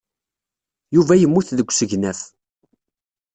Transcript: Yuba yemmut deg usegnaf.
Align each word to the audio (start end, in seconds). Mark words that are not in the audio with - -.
Yuba 0.95 1.13
yemmut 1.17 1.49
deg 1.57 1.69
usegnaf. 1.71 2.21